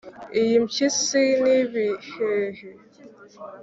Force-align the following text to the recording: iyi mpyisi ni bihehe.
iyi 0.41 0.55
mpyisi 0.63 1.21
ni 1.43 1.59
bihehe. 1.71 2.67